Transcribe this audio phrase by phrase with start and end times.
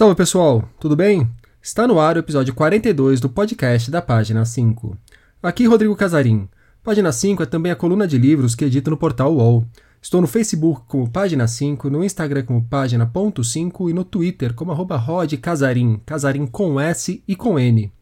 [0.00, 1.28] Salve pessoal, tudo bem?
[1.60, 4.96] Está no ar o episódio 42 do podcast da Página 5.
[5.42, 6.48] Aqui Rodrigo Casarim.
[6.82, 9.66] Página 5 é também a coluna de livros que edito no portal UOL.
[10.00, 14.96] Estou no Facebook como Página 5, no Instagram como Página.5 e no Twitter como arroba
[14.96, 17.92] Rod Casarim, Casarim com S e com N.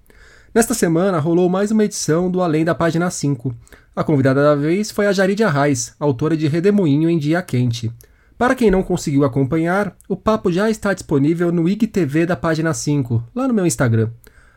[0.54, 3.52] Nesta semana rolou mais uma edição do Além da Página 5.
[3.96, 7.92] A convidada da vez foi a Jarid Arraes, autora de Redemoinho em Dia Quente.
[8.39, 13.24] Para quem não conseguiu acompanhar, o papo já está disponível no IGTV da página 5,
[13.34, 14.10] lá no meu Instagram.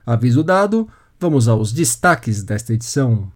[0.06, 0.88] Aviso dado,
[1.20, 3.32] vamos aos destaques desta edição.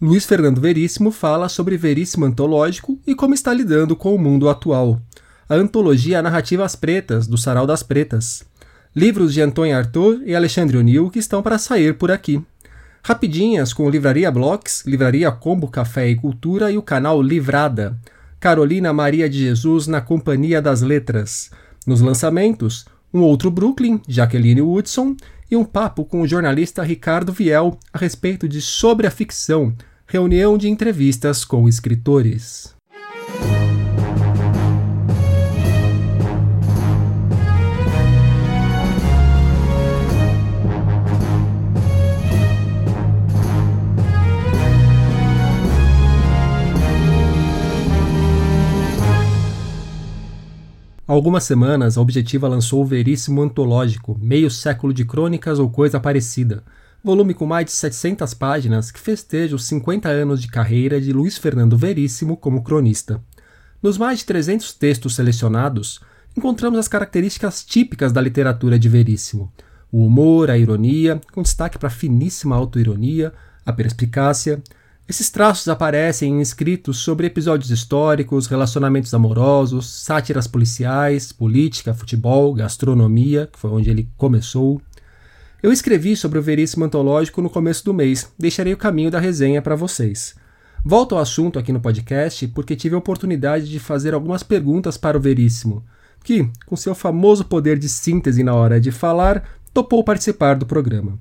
[0.00, 4.98] Luiz Fernando Veríssimo fala sobre Veríssimo antológico e como está lidando com o mundo atual.
[5.46, 8.42] A antologia Narrativas Pretas, do Sarau das Pretas.
[8.96, 12.42] Livros de Antônio Arthur e Alexandre O'Neill que estão para sair por aqui.
[13.02, 17.98] Rapidinhas com Livraria Blocks, Livraria Combo Café e Cultura e o canal Livrada.
[18.40, 21.50] Carolina Maria de Jesus na Companhia das Letras.
[21.86, 25.16] Nos lançamentos, um outro Brooklyn, Jaqueline Woodson,
[25.50, 29.74] e um papo com o jornalista Ricardo Viel a respeito de Sobre a Ficção,
[30.06, 32.76] reunião de entrevistas com escritores.
[51.08, 55.98] Há algumas semanas, a Objetiva lançou o Veríssimo Antológico, Meio Século de Crônicas ou Coisa
[55.98, 56.62] Parecida,
[57.02, 61.38] volume com mais de 700 páginas que festeja os 50 anos de carreira de Luiz
[61.38, 63.24] Fernando Veríssimo como cronista.
[63.82, 65.98] Nos mais de 300 textos selecionados,
[66.36, 69.50] encontramos as características típicas da literatura de Veríssimo:
[69.90, 73.32] o humor, a ironia, com destaque para a finíssima autoironia,
[73.64, 74.62] a perspicácia,
[75.08, 83.48] esses traços aparecem em escritos sobre episódios históricos, relacionamentos amorosos, sátiras policiais, política, futebol, gastronomia,
[83.50, 84.82] que foi onde ele começou.
[85.62, 89.62] Eu escrevi sobre o Veríssimo Antológico no começo do mês, deixarei o caminho da resenha
[89.62, 90.34] para vocês.
[90.84, 95.16] Volto ao assunto aqui no podcast porque tive a oportunidade de fazer algumas perguntas para
[95.16, 95.82] o Veríssimo,
[96.22, 99.42] que, com seu famoso poder de síntese na hora de falar,
[99.72, 101.18] topou participar do programa.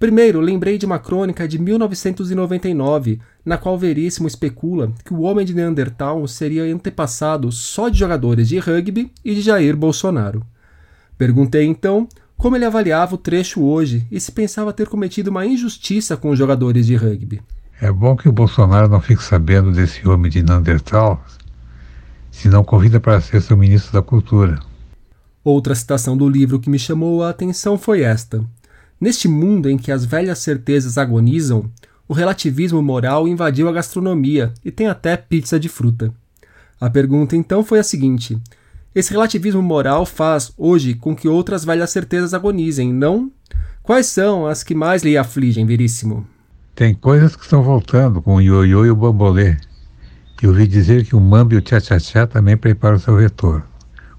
[0.00, 5.52] Primeiro, lembrei de uma crônica de 1999, na qual Veríssimo especula que o homem de
[5.52, 10.42] Neandertal seria antepassado só de jogadores de rugby e de Jair Bolsonaro.
[11.18, 16.16] Perguntei então como ele avaliava o trecho hoje e se pensava ter cometido uma injustiça
[16.16, 17.42] com os jogadores de rugby.
[17.78, 21.22] É bom que o Bolsonaro não fique sabendo desse homem de Neandertal,
[22.30, 24.60] se não convida para ser seu ministro da Cultura.
[25.44, 28.42] Outra citação do livro que me chamou a atenção foi esta.
[29.00, 31.70] Neste mundo em que as velhas certezas agonizam,
[32.06, 36.12] o relativismo moral invadiu a gastronomia e tem até pizza de fruta.
[36.78, 38.38] A pergunta então foi a seguinte:
[38.94, 43.30] esse relativismo moral faz hoje com que outras velhas certezas agonizem, não?
[43.82, 46.26] Quais são as que mais lhe afligem, Veríssimo?
[46.74, 49.56] Tem coisas que estão voltando, com o ioiô e o bambolê.
[50.42, 53.64] E ouvi dizer que o mambo e o tchá-tchá-tchá também preparam seu retorno.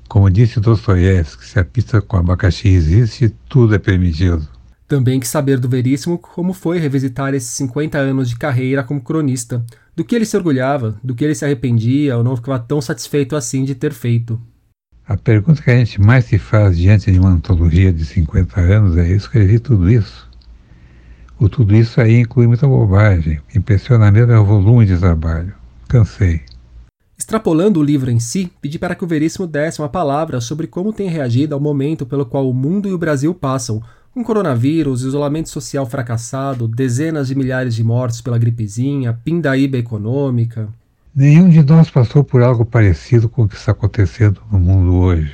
[0.07, 4.47] Como disse Dostoiévski, se a pizza com abacaxi existe, tudo é permitido.
[4.91, 9.66] Também quis saber do Veríssimo como foi revisitar esses 50 anos de carreira como cronista,
[9.96, 13.34] do que ele se orgulhava, do que ele se arrependia ou não ficava tão satisfeito
[13.34, 14.38] assim de ter feito.
[15.07, 18.97] A pergunta que a gente mais se faz diante de uma antologia de 50 anos
[18.97, 20.29] é: escrevi tudo isso?
[21.40, 23.40] O tudo isso aí inclui muita bobagem.
[23.56, 25.53] Impressiona mesmo é o volume de trabalho.
[25.88, 26.41] Cansei.
[27.18, 30.91] Extrapolando o livro em si, pedi para que o Veríssimo desse uma palavra sobre como
[30.91, 33.81] tem reagido ao momento pelo qual o mundo e o Brasil passam,
[34.13, 40.67] com coronavírus, isolamento social fracassado, dezenas de milhares de mortes pela gripezinha, pindaíba econômica.
[41.16, 45.33] Nenhum de nós passou por algo parecido com o que está acontecendo no mundo hoje.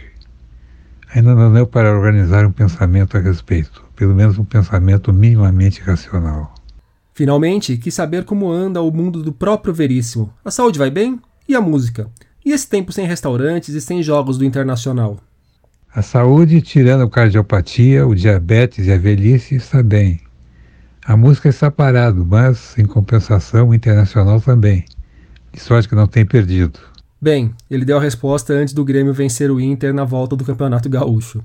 [1.14, 6.54] Ainda não deu para organizar um pensamento a respeito, pelo menos um pensamento minimamente racional.
[7.14, 10.32] Finalmente, quis saber como anda o mundo do próprio Veríssimo.
[10.46, 11.20] A saúde vai bem?
[11.50, 12.10] E a música?
[12.46, 15.18] E esse tempo sem restaurantes e sem jogos do Internacional?
[15.98, 20.22] A saúde, tirando a cardiopatia, o diabetes e a velhice, está bem.
[21.04, 24.86] A música está parado, mas, em compensação, o internacional também.
[25.52, 26.78] De sorte que não tem perdido.
[27.20, 30.88] Bem, ele deu a resposta antes do Grêmio vencer o Inter na volta do Campeonato
[30.88, 31.44] Gaúcho.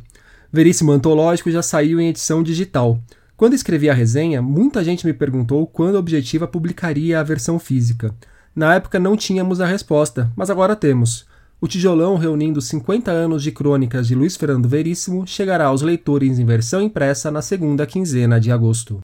[0.53, 3.01] Veríssimo Antológico já saiu em edição digital.
[3.39, 8.15] Quando escrevi a resenha, muita gente me perguntou quando a Objetiva publicaria a versão física.
[8.55, 11.27] Na época não tínhamos a resposta, mas agora temos.
[11.63, 16.45] O tijolão reunindo 50 anos de crônicas de Luiz Fernando Veríssimo chegará aos leitores em
[16.45, 18.99] versão impressa na segunda quinzena de agosto.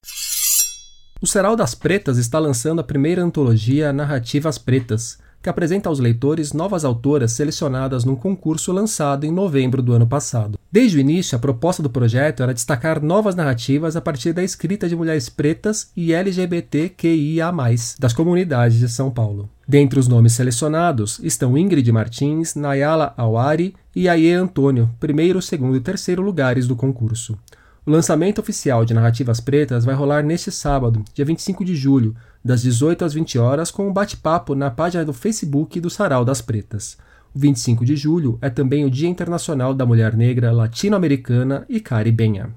[1.21, 6.53] O Serol das Pretas está lançando a primeira antologia Narrativas Pretas, que apresenta aos leitores
[6.53, 10.59] novas autoras selecionadas num concurso lançado em novembro do ano passado.
[10.71, 14.89] Desde o início, a proposta do projeto era destacar novas narrativas a partir da escrita
[14.89, 17.53] de mulheres pretas e LGBTQIA,
[18.01, 19.49] das comunidades de São Paulo.
[19.69, 25.81] Dentre os nomes selecionados estão Ingrid Martins, Nayala Awari e Aie Antônio, primeiro, segundo e
[25.81, 27.39] terceiro lugares do concurso.
[27.85, 32.63] O lançamento oficial de Narrativas Pretas vai rolar neste sábado, dia 25 de julho, das
[32.63, 36.97] 18 às 20 horas, com um bate-papo na página do Facebook do Sarau das Pretas.
[37.35, 42.55] O 25 de julho é também o Dia Internacional da Mulher Negra Latino-Americana e Caribenha.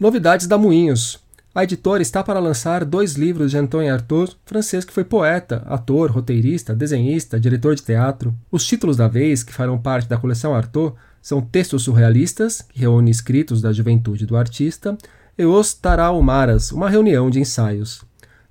[0.00, 1.20] Novidades da Moinhos.
[1.54, 6.10] A editora está para lançar dois livros de Antônio Arthur, francês que foi poeta, ator,
[6.10, 8.34] roteirista, desenhista, diretor de teatro.
[8.50, 13.10] Os títulos da vez, que farão parte da coleção Arthur, são textos surrealistas, que reúne
[13.10, 14.96] escritos da juventude do artista,
[15.36, 18.02] e Os Taraumaras, uma reunião de ensaios.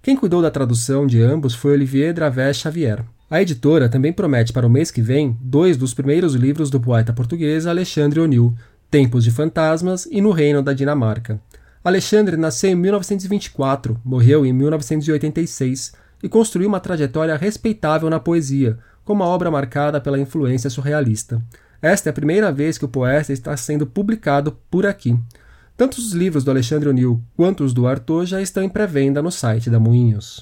[0.03, 3.03] Quem cuidou da tradução de ambos foi Olivier Dravé Xavier.
[3.31, 7.11] A editora também promete para o mês que vem dois dos primeiros livros do poeta
[7.11, 8.53] português Alexandre O'Neill,
[8.91, 11.39] Tempos de Fantasmas e No Reino da Dinamarca.
[11.83, 19.13] Alexandre nasceu em 1924, morreu em 1986 e construiu uma trajetória respeitável na poesia, com
[19.13, 21.41] uma obra marcada pela influência surrealista.
[21.81, 25.17] Esta é a primeira vez que o poeta está sendo publicado por aqui.
[25.75, 29.31] Tanto os livros do Alexandre O'Neill quanto os do Arthur já estão em pré-venda no
[29.31, 30.41] site da Moinhos.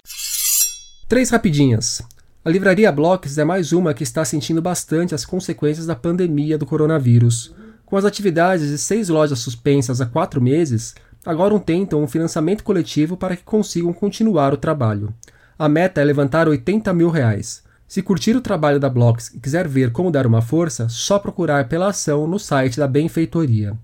[1.07, 2.01] Três rapidinhas.
[2.43, 6.65] A livraria Blocks é mais uma que está sentindo bastante as consequências da pandemia do
[6.65, 7.55] coronavírus.
[7.85, 10.93] Com as atividades de seis lojas suspensas há quatro meses,
[11.29, 15.13] agora tentam um financiamento coletivo para que consigam continuar o trabalho.
[15.59, 17.61] A meta é levantar 80 mil reais.
[17.87, 21.69] Se curtir o trabalho da Blocks e quiser ver como dar uma força, só procurar
[21.69, 23.77] pela ação no site da Benfeitoria.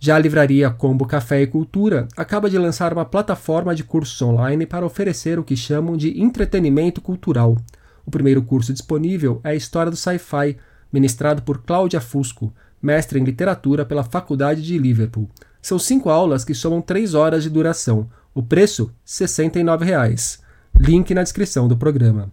[0.00, 4.64] Já a livraria Combo Café e Cultura acaba de lançar uma plataforma de cursos online
[4.64, 7.58] para oferecer o que chamam de entretenimento cultural.
[8.06, 10.56] O primeiro curso disponível é a História do Sci-Fi,
[10.90, 15.28] ministrado por Cláudia Fusco, mestre em literatura pela Faculdade de Liverpool.
[15.66, 18.08] São cinco aulas que somam três horas de duração.
[18.32, 20.38] O preço: 69 reais.
[20.78, 22.30] Link na descrição do programa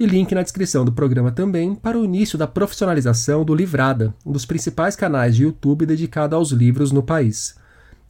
[0.00, 4.32] e link na descrição do programa também para o início da profissionalização do Livrada, um
[4.32, 7.56] dos principais canais de YouTube dedicado aos livros no país.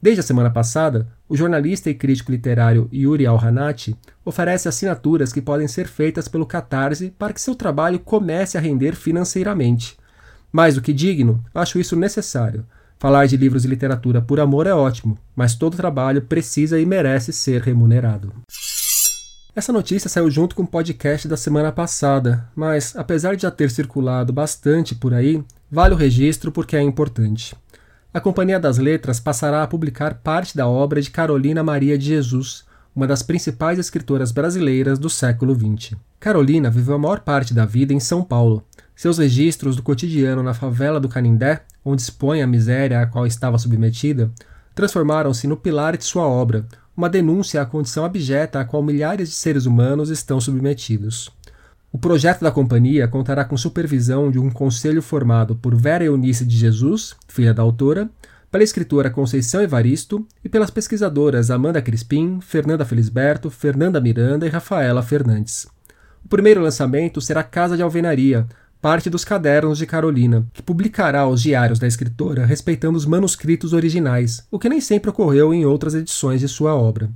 [0.01, 5.67] Desde a semana passada, o jornalista e crítico literário Yuri Alhanati oferece assinaturas que podem
[5.67, 9.97] ser feitas pelo Catarse para que seu trabalho comece a render financeiramente.
[10.53, 12.65] Mais do que digno, acho isso necessário.
[13.03, 17.33] Falar de livros e literatura por amor é ótimo, mas todo trabalho precisa e merece
[17.33, 18.31] ser remunerado.
[19.53, 23.69] Essa notícia saiu junto com o podcast da semana passada, mas apesar de já ter
[23.71, 27.53] circulado bastante por aí, vale o registro porque é importante.
[28.13, 32.63] A Companhia das Letras passará a publicar parte da obra de Carolina Maria de Jesus,
[32.95, 35.97] uma das principais escritoras brasileiras do século XX.
[36.21, 38.63] Carolina viveu a maior parte da vida em São Paulo.
[38.95, 43.57] Seus registros do cotidiano na favela do Canindé, onde expõe a miséria a qual estava
[43.57, 44.31] submetida,
[44.75, 46.65] transformaram-se no pilar de sua obra,
[46.95, 51.31] uma denúncia à condição abjeta a qual milhares de seres humanos estão submetidos.
[51.91, 56.57] O projeto da companhia contará com supervisão de um conselho formado por Vera Eunice de
[56.57, 58.09] Jesus, filha da autora,
[58.51, 65.01] pela escritora Conceição Evaristo e pelas pesquisadoras Amanda Crispim, Fernanda Felisberto, Fernanda Miranda e Rafaela
[65.01, 65.67] Fernandes.
[66.23, 68.47] O primeiro lançamento será Casa de Alvenaria,
[68.83, 74.45] parte dos cadernos de Carolina, que publicará os diários da escritora respeitando os manuscritos originais,
[74.51, 77.09] o que nem sempre ocorreu em outras edições de sua obra.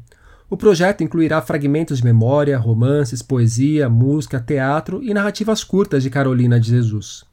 [0.49, 6.57] O projeto incluirá fragmentos de memória, romances, poesia, música, teatro e narrativas curtas de Carolina
[6.57, 7.25] de Jesus.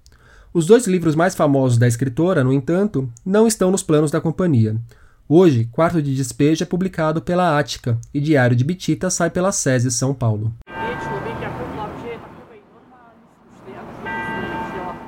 [0.53, 4.75] Os dois livros mais famosos da escritora, no entanto, não estão nos planos da companhia.
[5.29, 9.93] Hoje, Quarto de Despejo é publicado pela Ática e Diário de Bitita sai pela SESI
[9.93, 10.53] São Paulo.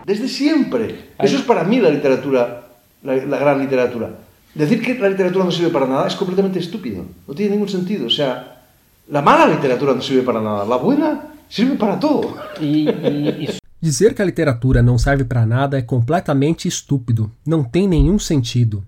[0.07, 1.11] Desde siempre.
[1.19, 2.69] Eso es para mí la literatura,
[3.03, 4.11] la, la, gran literatura.
[4.55, 8.07] Decir que la literatura no sirve para nada es completamente estúpido, no tiene ningún sentido.
[8.07, 8.63] O sea,
[9.09, 12.37] la mala literatura no sirve para nada, la buena sirve para todo.
[12.61, 17.87] E, e, Dizer que a literatura não serve para nada é completamente estúpido, não tem
[17.87, 18.83] nenhum sentido.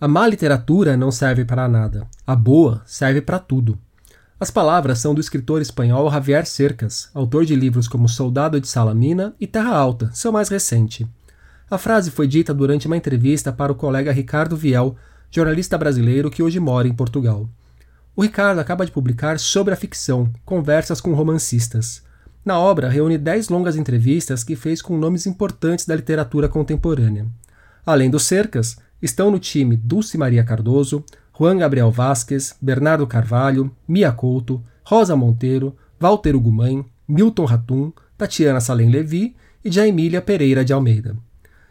[0.00, 3.78] A má literatura não serve para nada, a boa serve para tudo.
[4.42, 9.36] As palavras são do escritor espanhol Javier Cercas, autor de livros como Soldado de Salamina
[9.38, 11.06] e Terra Alta, seu mais recente.
[11.70, 14.96] A frase foi dita durante uma entrevista para o colega Ricardo Viel,
[15.30, 17.48] jornalista brasileiro que hoje mora em Portugal.
[18.16, 22.02] O Ricardo acaba de publicar Sobre a Ficção, Conversas com Romancistas.
[22.44, 27.28] Na obra, reúne dez longas entrevistas que fez com nomes importantes da literatura contemporânea.
[27.86, 31.04] Além dos Cercas, estão no time Dulce Maria Cardoso,
[31.42, 38.88] Juan Gabriel Vasquez, Bernardo Carvalho, Mia Couto, Rosa Monteiro, Walter Ugumãe, Milton Ratum, Tatiana Salem
[38.88, 39.34] Levi
[39.64, 41.16] e Jaimília Pereira de Almeida.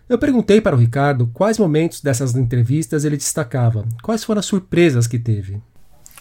[0.09, 5.07] Eu perguntei para o Ricardo quais momentos dessas entrevistas ele destacava, quais foram as surpresas
[5.07, 5.61] que teve.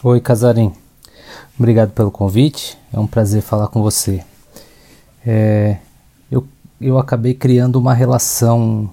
[0.01, 0.71] Oi, Casarim.
[1.59, 4.23] Obrigado pelo convite, é um prazer falar com você.
[5.27, 5.77] É,
[6.31, 6.47] eu,
[6.79, 8.89] eu acabei criando uma relação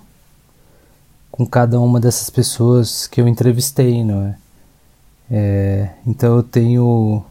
[1.30, 4.47] com cada uma dessas pessoas que eu entrevistei, não é?
[5.30, 5.90] É?
[6.06, 7.24] Então eu tenho,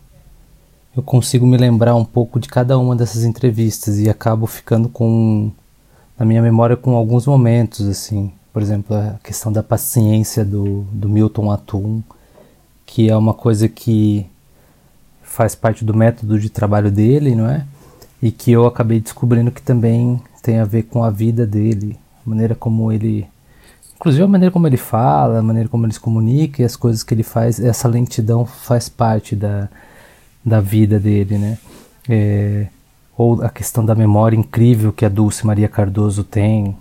[0.95, 5.51] eu consigo me lembrar um pouco de cada uma dessas entrevistas e acabo ficando com
[6.17, 11.07] na minha memória com alguns momentos assim, por exemplo a questão da paciência do, do
[11.07, 12.01] Milton Atum,
[12.85, 14.25] que é uma coisa que
[15.21, 17.65] faz parte do método de trabalho dele, não é?
[18.21, 22.29] E que eu acabei descobrindo que também tem a ver com a vida dele, a
[22.29, 23.27] maneira como ele
[23.97, 27.03] Inclusive a maneira como ele fala, a maneira como ele se comunica e as coisas
[27.03, 29.67] que ele faz, essa lentidão faz parte da,
[30.45, 31.57] da vida dele, né?
[32.07, 32.67] É,
[33.17, 36.77] ou a questão da memória incrível que a Dulce Maria Cardoso tem,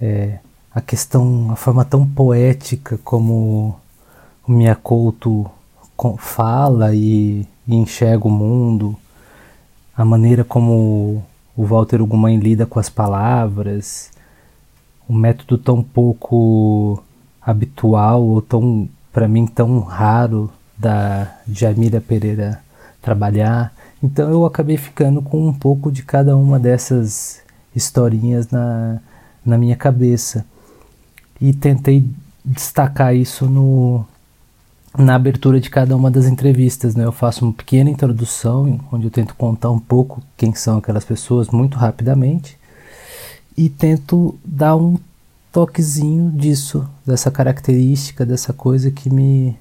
[0.00, 0.38] é,
[0.74, 3.74] a questão, a forma tão poética como
[4.46, 5.50] o Miyakoto
[6.18, 8.96] fala e, e, enxerga o mundo,
[9.96, 11.22] a maneira como
[11.56, 14.10] o Walter Ugumãe lida com as palavras,
[15.08, 17.02] um método tão pouco
[17.40, 22.62] habitual ou tão para mim tão raro da Jamila Pereira
[23.00, 23.72] trabalhar.
[24.02, 27.40] Então eu acabei ficando com um pouco de cada uma dessas
[27.74, 29.00] historinhas na,
[29.44, 30.44] na minha cabeça
[31.40, 32.08] e tentei
[32.44, 34.04] destacar isso no,
[34.96, 36.94] na abertura de cada uma das entrevistas.
[36.94, 37.04] Né?
[37.04, 41.48] Eu faço uma pequena introdução onde eu tento contar um pouco quem são aquelas pessoas
[41.48, 42.58] muito rapidamente
[43.56, 44.98] e tento dar um
[45.52, 49.56] toquezinho disso, dessa característica, dessa coisa que me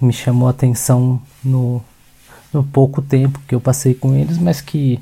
[0.00, 1.80] me chamou a atenção no,
[2.52, 5.00] no pouco tempo que eu passei com eles, mas que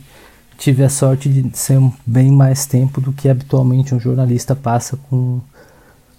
[0.58, 5.40] tive a sorte de ser bem mais tempo do que habitualmente um jornalista passa com,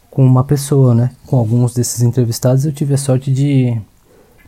[0.10, 1.12] com uma pessoa, né?
[1.27, 3.79] Com alguns desses entrevistados eu tive a sorte de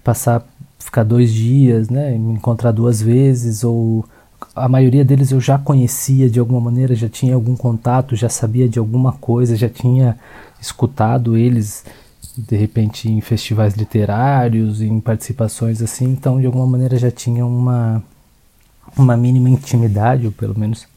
[0.04, 0.44] passar,
[0.80, 2.18] ficar dois dias, né?
[2.18, 4.04] Me encontrar duas vezes ou
[4.56, 8.70] a maioria deles eu já conhecia de alguma maneira, já tinha algum contato, já sabia
[8.70, 10.18] de alguma coisa, já tinha
[10.62, 11.84] escutado eles
[12.38, 18.04] de repente em festivais literários, em participações assim, então de alguma maneira já tinha uma
[18.98, 20.88] uma mínima intimidade, ou pelo menos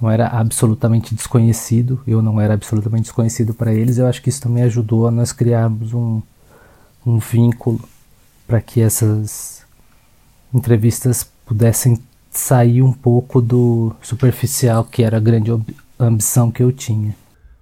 [0.00, 3.98] não era absolutamente desconhecido, eu não era absolutamente desconhecido para eles.
[3.98, 6.20] Eu acho que isso também ajudou a nós criarmos um,
[7.06, 7.80] um vínculo
[8.46, 9.62] para que essas
[10.52, 11.98] entrevistas pudessem
[12.32, 15.50] sair um pouco do superficial que era a grande
[15.98, 17.14] ambição que eu tinha.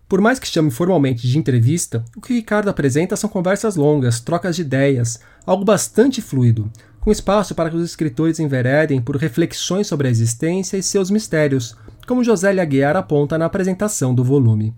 [0.08, 4.56] Por mais que chame formalmente de entrevista, o que Ricardo apresenta são conversas longas, trocas
[4.56, 10.08] de ideias, algo bastante fluido, com espaço para que os escritores enveredem por reflexões sobre
[10.08, 14.74] a existência e seus mistérios, como José Aguiar aponta na apresentação do volume.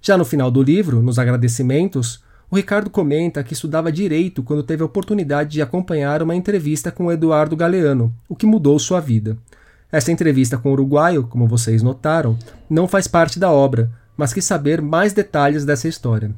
[0.00, 4.82] Já no final do livro, nos agradecimentos, o Ricardo comenta que estudava direito quando teve
[4.82, 9.38] a oportunidade de acompanhar uma entrevista com Eduardo Galeano, o que mudou sua vida.
[9.92, 12.36] Essa entrevista com o uruguaio, como vocês notaram,
[12.68, 16.32] não faz parte da obra, mas quis saber mais detalhes dessa história.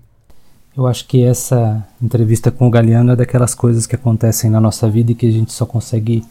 [0.76, 4.88] Eu acho que essa entrevista com o Galeano é daquelas coisas que acontecem na nossa
[4.88, 6.25] vida e que a gente só consegue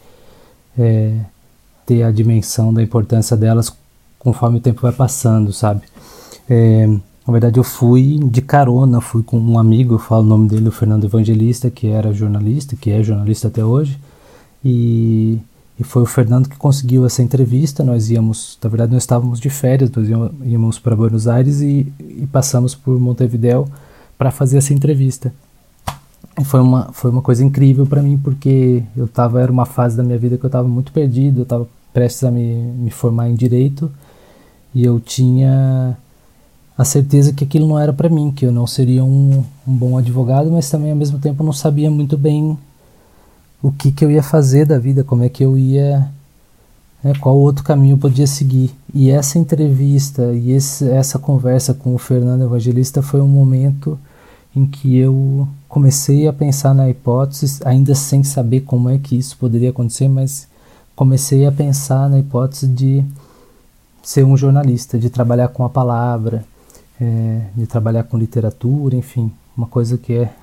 [0.78, 1.16] é,
[1.86, 3.76] ter a dimensão da importância delas
[4.18, 5.82] conforme o tempo vai passando, sabe?
[6.50, 6.88] É,
[7.32, 10.68] na verdade, eu fui de carona, fui com um amigo, eu falo o nome dele,
[10.68, 13.98] o Fernando Evangelista, que era jornalista, que é jornalista até hoje,
[14.64, 15.40] e,
[15.80, 17.86] e foi o Fernando que conseguiu essa entrevista.
[17.86, 20.10] Nós íamos, na verdade, nós estávamos de férias, nós
[20.44, 23.66] íamos para Buenos Aires e, e passamos por Montevideo
[24.18, 25.34] para fazer essa entrevista.
[26.38, 29.96] E foi uma, foi uma coisa incrível para mim, porque eu tava, era uma fase
[29.96, 33.30] da minha vida que eu estava muito perdido, eu estava prestes a me, me formar
[33.30, 33.90] em direito
[34.76, 35.98] e eu tinha
[36.82, 40.00] a certeza que aquilo não era para mim, que eu não seria um, um, bom
[40.00, 42.58] advogado, mas também ao mesmo tempo não sabia muito bem
[43.62, 46.10] o que, que eu ia fazer da vida, como é que eu ia,
[47.04, 48.72] né, qual outro caminho eu podia seguir.
[48.96, 54.00] E essa entrevista e esse, essa conversa com o Fernando Evangelista foi um momento
[54.56, 59.38] em que eu comecei a pensar na hipótese, ainda sem saber como é que isso
[59.38, 60.48] poderia acontecer, mas
[60.96, 63.06] comecei a pensar na hipótese de
[64.02, 66.44] ser um jornalista, de trabalhar com a palavra,
[67.02, 70.34] é, de trabalhar com literatura, enfim, uma coisa que é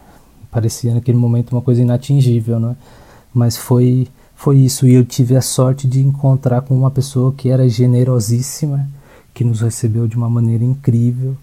[0.50, 2.76] parecia naquele momento uma coisa inatingível, né?
[3.32, 7.48] Mas foi foi isso e eu tive a sorte de encontrar com uma pessoa que
[7.48, 8.88] era generosíssima,
[9.34, 11.36] que nos recebeu de uma maneira incrível,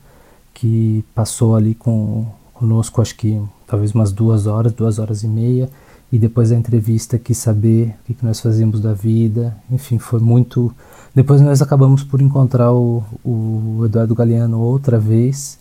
[0.54, 5.70] que passou ali com conosco acho que talvez umas duas horas, duas horas e meia,
[6.12, 10.74] e depois da entrevista quis saber o que, nós fazíamos da vida, enfim, foi muito.
[11.16, 15.58] Depois nós acabamos por encontrar o, o Eduardo Galeano outra vez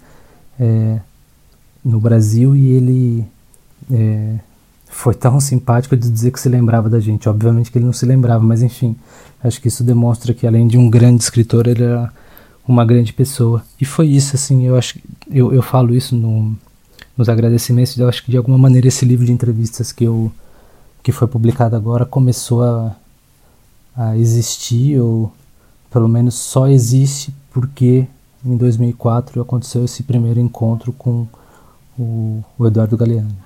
[0.58, 0.98] é,
[1.84, 3.24] no Brasil e ele
[3.92, 4.34] é,
[4.88, 7.28] foi tão simpático de dizer que se lembrava da gente.
[7.28, 8.96] Obviamente que ele não se lembrava, mas enfim,
[9.42, 12.12] acho que isso demonstra que além de um grande escritor, ele era
[12.66, 13.62] uma grande pessoa.
[13.80, 14.98] E foi isso, assim, eu acho
[15.30, 16.56] eu, eu falo isso no,
[17.16, 20.32] nos agradecimentos, eu acho que de alguma maneira esse livro de entrevistas que eu
[21.02, 22.96] que foi publicado agora começou a,
[23.94, 25.30] a existir ou
[25.94, 28.04] pelo menos só existe porque
[28.44, 31.28] em 2004 aconteceu esse primeiro encontro com
[31.96, 33.36] o, o Eduardo Galeano.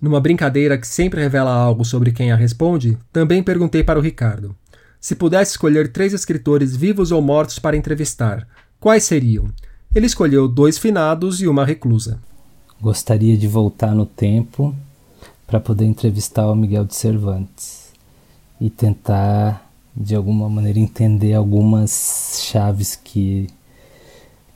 [0.00, 4.56] Numa brincadeira que sempre revela algo sobre quem a responde, também perguntei para o Ricardo.
[4.98, 8.48] Se pudesse escolher três escritores vivos ou mortos para entrevistar,
[8.80, 9.50] quais seriam?
[9.94, 12.18] Ele escolheu dois finados e uma reclusa.
[12.80, 14.74] Gostaria de voltar no tempo
[15.46, 17.92] para poder entrevistar o Miguel de Cervantes
[18.58, 23.48] e tentar de alguma maneira entender algumas chaves que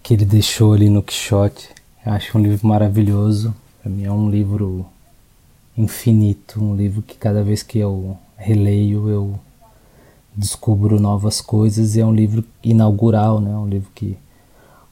[0.02, 1.68] que ele deixou ali no Quixote.
[2.04, 3.52] Acho um livro maravilhoso.
[3.82, 4.86] Para mim é um livro
[5.76, 9.38] infinito, um livro que cada vez que eu releio eu
[10.36, 13.50] descubro novas coisas e é um livro inaugural, né?
[13.56, 14.16] Um livro que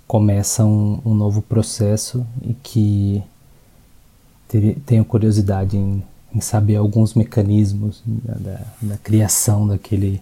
[0.06, 3.22] começa um, um novo processo e que
[4.48, 6.02] ter, tenho curiosidade em,
[6.34, 10.20] em, saber alguns mecanismos da, da, criação daquele,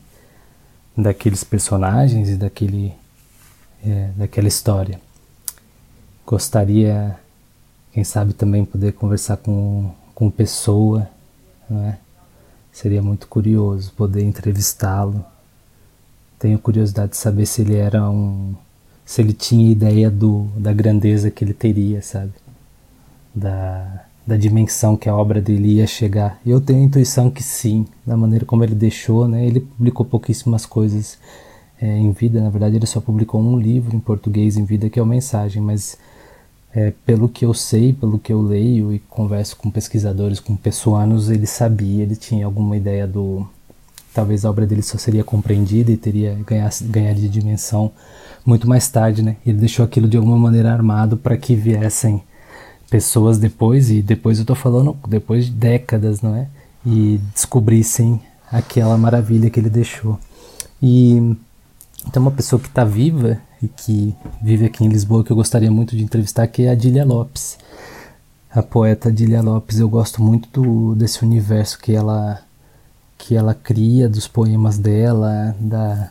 [0.96, 2.92] daqueles personagens e daquele,
[3.84, 5.00] é, daquela história.
[6.26, 7.18] Gostaria,
[7.92, 11.08] quem sabe, também poder conversar com, com pessoa,
[11.68, 11.98] não é?
[12.72, 15.22] Seria muito curioso poder entrevistá-lo.
[16.38, 18.54] Tenho curiosidade de saber se ele era um.
[19.04, 22.32] se ele tinha ideia do, da grandeza que ele teria, sabe?
[23.34, 26.40] Da, da dimensão que a obra dele ia chegar.
[26.46, 29.44] Eu tenho a intuição que sim, da maneira como ele deixou, né?
[29.44, 31.18] Ele publicou pouquíssimas coisas
[31.80, 35.00] é, em vida, na verdade ele só publicou um livro em português em vida que
[35.00, 35.98] é o Mensagem, mas
[36.74, 41.28] é, pelo que eu sei, pelo que eu leio e converso com pesquisadores, com pessoanos,
[41.28, 43.46] ele sabia, ele tinha alguma ideia do.
[44.14, 47.90] Talvez a obra dele só seria compreendida e teria ganhar, ganhar de dimensão
[48.44, 49.36] muito mais tarde, né?
[49.44, 52.22] Ele deixou aquilo de alguma maneira armado para que viessem
[52.92, 56.46] pessoas depois, e depois eu tô falando depois de décadas, não é?
[56.84, 60.20] E descobrissem aquela maravilha que ele deixou.
[60.82, 61.34] E
[62.12, 65.70] tem uma pessoa que está viva e que vive aqui em Lisboa que eu gostaria
[65.70, 67.56] muito de entrevistar, que é a Dília Lopes.
[68.50, 72.42] A poeta Dília Lopes, eu gosto muito do, desse universo que ela
[73.16, 76.10] que ela cria, dos poemas dela, da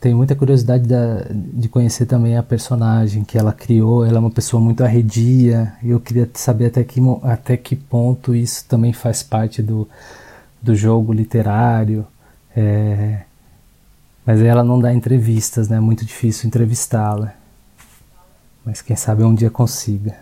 [0.00, 4.04] tenho muita curiosidade da, de conhecer também a personagem que ela criou.
[4.04, 8.34] Ela é uma pessoa muito arredia e eu queria saber até que, até que ponto
[8.34, 9.88] isso também faz parte do,
[10.60, 12.06] do jogo literário.
[12.54, 13.20] É,
[14.24, 15.76] mas ela não dá entrevistas, né?
[15.76, 17.34] É muito difícil entrevistá-la.
[18.64, 20.16] Mas quem sabe um dia consiga.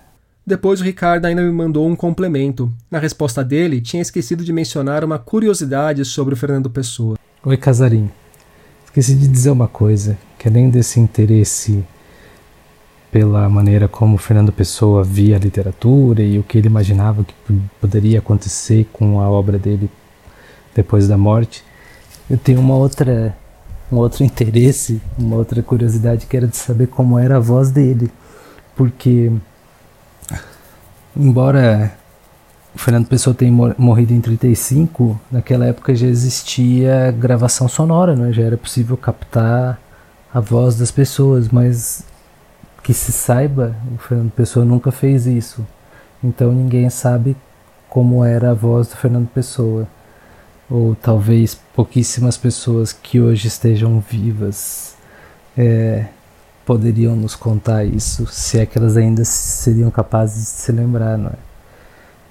[0.46, 2.70] Depois o Ricardo ainda me mandou um complemento.
[2.90, 7.16] Na resposta dele, tinha esquecido de mencionar uma curiosidade sobre o Fernando Pessoa.
[7.42, 8.10] Oi, Casarim.
[8.96, 11.84] Esqueci de dizer uma coisa, que além desse interesse
[13.10, 17.34] pela maneira como Fernando Pessoa via a literatura e o que ele imaginava que
[17.80, 19.90] poderia acontecer com a obra dele
[20.76, 21.64] depois da morte,
[22.30, 23.36] eu tenho uma outra
[23.90, 28.08] um outro interesse, uma outra curiosidade que era de saber como era a voz dele,
[28.76, 29.32] porque
[31.16, 31.98] embora
[32.74, 38.32] o Fernando Pessoa tenha morrido em 35, naquela época já existia gravação sonora, né?
[38.32, 39.78] já era possível captar
[40.32, 42.02] a voz das pessoas, mas
[42.82, 45.64] que se saiba, o Fernando Pessoa nunca fez isso.
[46.22, 47.36] Então ninguém sabe
[47.88, 49.86] como era a voz do Fernando Pessoa
[50.68, 54.96] ou talvez pouquíssimas pessoas que hoje estejam vivas
[55.56, 56.06] é,
[56.66, 61.30] poderiam nos contar isso, se é que elas ainda seriam capazes de se lembrar, não
[61.30, 61.53] é?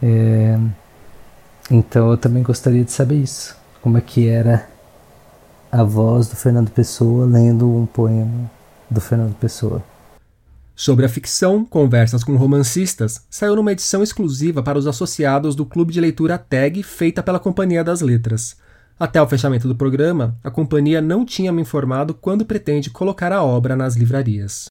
[0.06, 0.60] É?
[1.72, 4.68] Então eu também gostaria de saber isso, como é que era
[5.72, 8.52] a voz do Fernando Pessoa lendo um poema
[8.90, 9.82] do Fernando Pessoa.
[10.76, 15.94] Sobre a ficção, Conversas com Romancistas saiu numa edição exclusiva para os associados do Clube
[15.94, 18.58] de Leitura TAG feita pela Companhia das Letras.
[19.00, 23.44] Até o fechamento do programa, a companhia não tinha me informado quando pretende colocar a
[23.44, 24.70] obra nas livrarias.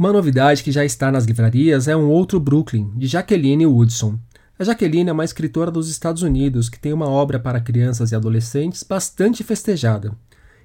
[0.00, 4.18] Uma novidade que já está nas livrarias é um outro Brooklyn, de Jacqueline Woodson.
[4.58, 8.16] A Jacqueline é uma escritora dos Estados Unidos que tem uma obra para crianças e
[8.16, 10.16] adolescentes bastante festejada.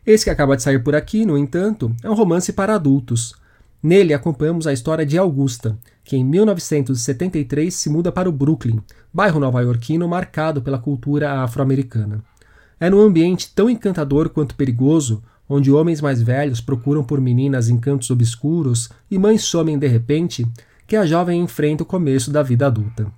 [0.05, 3.35] Esse que acaba de sair por aqui, no entanto, é um romance para adultos.
[3.83, 8.79] Nele acompanhamos a história de Augusta, que em 1973 se muda para o Brooklyn,
[9.13, 12.23] bairro nova-iorquino marcado pela cultura afro-americana.
[12.79, 17.77] É num ambiente tão encantador quanto perigoso, onde homens mais velhos procuram por meninas em
[17.77, 20.45] cantos obscuros e mães somem de repente,
[20.87, 23.11] que a jovem enfrenta o começo da vida adulta.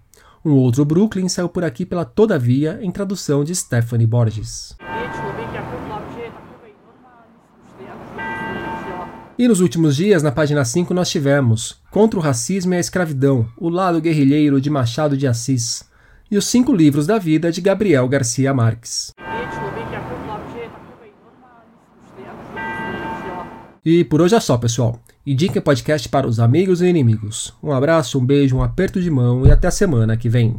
[0.43, 4.75] Um outro Brooklyn saiu por aqui pela Todavia, em tradução de Stephanie Borges.
[9.37, 13.47] E nos últimos dias, na página 5, nós tivemos Contra o Racismo e a Escravidão,
[13.57, 15.83] o lado guerrilheiro de Machado de Assis,
[16.31, 19.11] e os cinco livros da vida de Gabriel Garcia Marques.
[23.89, 25.00] E por hoje é só, pessoal.
[25.26, 27.54] Indique podcast para os amigos e inimigos.
[27.63, 30.58] Um abraço, um beijo, um aperto de mão e até a semana que vem.